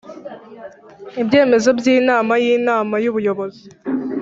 ibyemezo 1.21 1.69
by 1.79 1.85
inama 1.97 2.33
y 2.43 2.45
Inama 2.55 2.95
y 3.03 3.07
Ubuyobozi 3.11 3.65